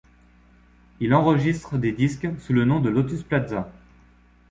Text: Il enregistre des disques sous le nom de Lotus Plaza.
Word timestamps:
Il 0.99 1.13
enregistre 1.13 1.77
des 1.77 1.91
disques 1.91 2.27
sous 2.39 2.53
le 2.53 2.65
nom 2.65 2.79
de 2.79 2.89
Lotus 2.89 3.21
Plaza. 3.21 3.71